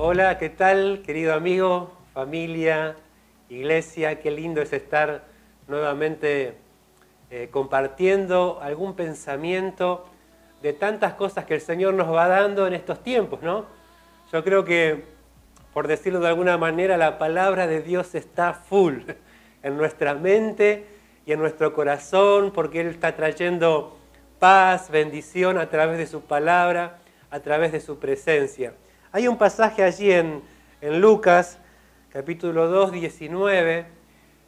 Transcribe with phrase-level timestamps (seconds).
[0.00, 2.94] Hola, ¿qué tal, querido amigo, familia,
[3.48, 4.20] iglesia?
[4.20, 5.24] Qué lindo es estar
[5.66, 6.54] nuevamente
[7.32, 10.06] eh, compartiendo algún pensamiento
[10.62, 13.66] de tantas cosas que el Señor nos va dando en estos tiempos, ¿no?
[14.32, 15.02] Yo creo que,
[15.74, 19.00] por decirlo de alguna manera, la palabra de Dios está full
[19.64, 20.86] en nuestra mente
[21.26, 23.98] y en nuestro corazón, porque Él está trayendo
[24.38, 26.98] paz, bendición a través de su palabra,
[27.32, 28.74] a través de su presencia.
[29.10, 30.42] Hay un pasaje allí en,
[30.82, 31.58] Lucas,
[32.12, 33.86] capítulo 2, 19,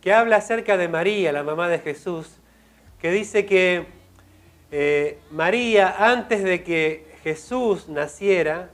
[0.00, 2.36] que habla acerca de María, la mamá de Jesús,
[3.00, 3.86] que dice que
[4.70, 8.70] eh, María, antes de que Jesús naciera,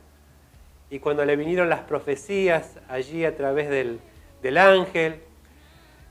[0.90, 5.22] y cuando le vinieron las profecías allí a través del, ángel,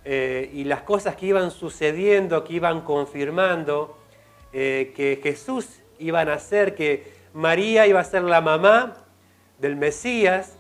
[0.03, 4.00] eh, y las cosas que iban sucediendo, que iban confirmando
[4.52, 9.06] eh, que Jesús iba a nacer, que María iba a ser la mamá
[9.60, 10.54] del Mesías,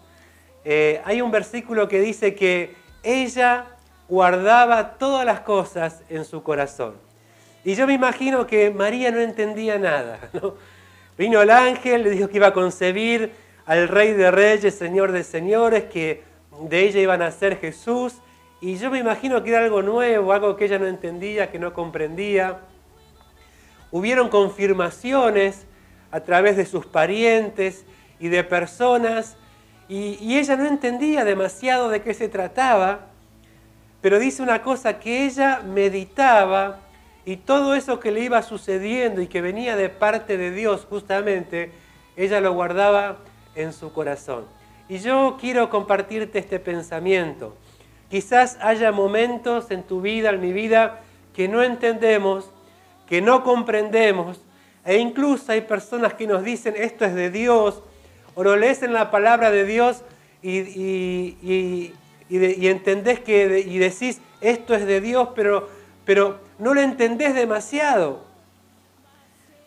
[0.65, 3.65] eh, hay un versículo que dice que ella
[4.07, 6.95] guardaba todas las cosas en su corazón.
[7.63, 10.19] Y yo me imagino que María no entendía nada.
[11.17, 13.31] Vino el ángel, le dijo que iba a concebir
[13.65, 16.23] al Rey de Reyes, Señor de Señores, que
[16.61, 18.15] de ella iba a nacer Jesús.
[18.61, 21.73] Y yo me imagino que era algo nuevo, algo que ella no entendía, que no
[21.73, 22.59] comprendía.
[23.91, 25.65] Hubieron confirmaciones
[26.11, 27.85] a través de sus parientes,
[28.19, 29.37] y de personas,
[29.87, 33.07] y, ella no entendía demasiado de qué se trataba,
[34.01, 36.79] pero dice una cosa que ella meditaba
[37.25, 41.71] y todo eso que le iba sucediendo y que venía de parte de Dios justamente,
[42.15, 43.17] ella lo guardaba
[43.55, 44.45] en su corazón.
[44.87, 47.55] Y yo quiero compartirte este pensamiento.
[48.09, 51.01] Quizás haya momentos en tu vida, en mi vida,
[51.33, 52.51] que no entendemos,
[53.07, 54.41] que no comprendemos,
[54.85, 57.83] e incluso hay personas que nos dicen esto es de Dios,
[58.35, 60.03] o lo lees en la palabra de Dios
[60.41, 61.93] y,
[62.29, 65.69] entendés que y decís, esto es de Dios, pero,
[66.05, 68.23] pero no lo entendés demasiado.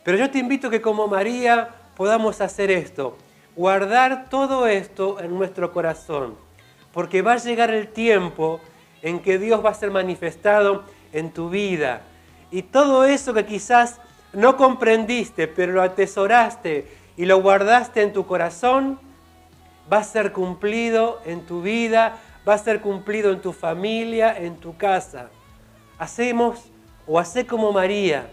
[0.04, 3.16] Pero yo te invito que como María podamos hacer esto,
[3.54, 6.36] guardar todo esto en nuestro corazón,
[6.92, 8.60] porque va a llegar el tiempo
[9.02, 12.02] en que Dios va a ser manifestado en tu vida.
[12.50, 14.00] Y todo eso que quizás
[14.32, 18.98] no comprendiste, pero lo atesoraste y lo guardaste en tu corazón,
[19.92, 22.18] va a ser cumplido en tu vida,
[22.48, 25.28] va a ser cumplido en tu familia, en tu casa.
[25.98, 26.70] Hacemos
[27.06, 28.30] o hace como María,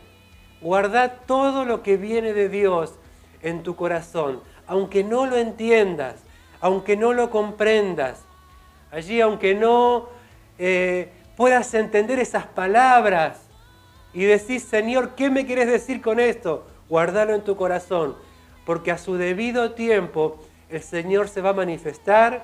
[0.61, 2.93] guarda todo lo que viene de Dios
[3.41, 6.15] en tu corazón, aunque no lo entiendas,
[6.61, 8.19] aunque no lo comprendas,
[8.91, 10.07] allí aunque no
[10.57, 13.39] eh, puedas entender esas palabras
[14.13, 16.65] y decís, Señor, ¿qué me quieres decir con esto?
[16.89, 18.15] Guardalo en tu corazón
[18.69, 20.37] porque a su debido tiempo
[20.69, 22.43] el Señor se va a manifestar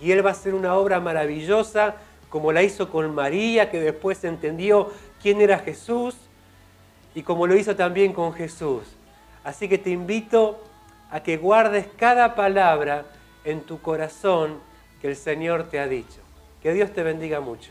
[0.00, 1.94] y Él va a hacer una obra maravillosa
[2.28, 4.90] como la hizo con María, que después entendió
[5.22, 6.16] quién era Jesús,
[7.14, 8.82] y como lo hizo también con Jesús.
[9.44, 10.60] Así que te invito
[11.12, 13.04] a que guardes cada palabra
[13.44, 14.58] en tu corazón
[15.00, 16.22] que el Señor te ha dicho.
[16.60, 17.70] Que Dios te bendiga mucho.